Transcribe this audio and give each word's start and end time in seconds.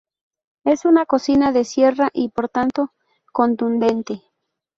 Es 0.63 0.85
una 0.85 1.05
cocina 1.05 1.51
de 1.51 1.63
sierra 1.63 2.09
y 2.11 2.29
por 2.29 2.49
tanto 2.49 2.89
contundente. 3.31 4.23